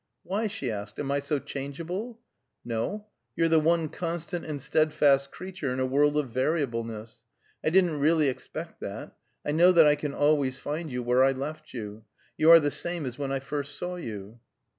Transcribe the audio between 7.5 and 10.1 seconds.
I didn't really expect that. I know that I